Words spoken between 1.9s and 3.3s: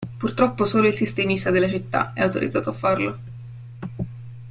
è autorizzato a farlo.